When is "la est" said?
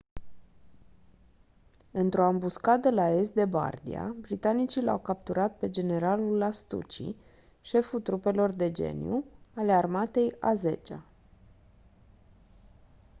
2.91-3.33